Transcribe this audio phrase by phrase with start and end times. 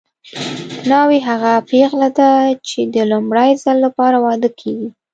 [0.89, 2.31] ناوې هغه پېغله ده
[2.67, 4.89] چې د لومړي ځل لپاره واده کیږي